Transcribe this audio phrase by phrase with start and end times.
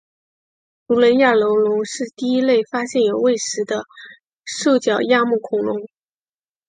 [0.87, 3.83] 卢雷亚楼龙是第一类发现有胃石的
[4.43, 5.85] 兽脚亚目恐龙。